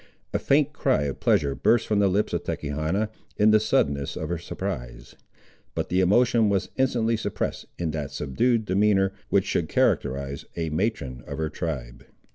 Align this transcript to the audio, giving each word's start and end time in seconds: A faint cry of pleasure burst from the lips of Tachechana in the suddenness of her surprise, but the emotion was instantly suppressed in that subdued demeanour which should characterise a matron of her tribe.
A 0.33 0.39
faint 0.39 0.73
cry 0.73 1.03
of 1.03 1.19
pleasure 1.19 1.53
burst 1.53 1.85
from 1.85 1.99
the 1.99 2.07
lips 2.07 2.33
of 2.33 2.41
Tachechana 2.43 3.09
in 3.37 3.51
the 3.51 3.59
suddenness 3.59 4.15
of 4.17 4.29
her 4.29 4.39
surprise, 4.39 5.15
but 5.75 5.89
the 5.89 6.01
emotion 6.01 6.49
was 6.49 6.69
instantly 6.75 7.15
suppressed 7.15 7.67
in 7.77 7.91
that 7.91 8.09
subdued 8.09 8.65
demeanour 8.65 9.13
which 9.29 9.45
should 9.45 9.69
characterise 9.69 10.43
a 10.55 10.71
matron 10.71 11.23
of 11.27 11.37
her 11.37 11.49
tribe. 11.51 12.05